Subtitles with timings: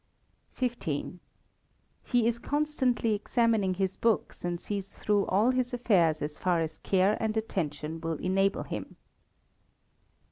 [0.57, 1.19] xv.
[2.03, 6.79] He is constantly examining his books, and sees through all his affairs as far as
[6.79, 8.95] care and attention will enable him.